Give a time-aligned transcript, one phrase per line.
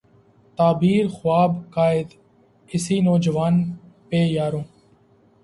[0.57, 2.07] تعبیر ء خواب ء قائد،
[2.73, 3.55] اسی نوجواں
[4.07, 4.61] پہ یارو